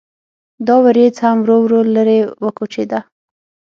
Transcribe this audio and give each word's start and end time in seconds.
دا 0.67 0.75
وریځ 0.85 1.15
هم 1.23 1.37
ورو 1.41 1.57
ورو 1.63 1.79
لرې 1.95 2.19
وکوچېده. 2.43 2.99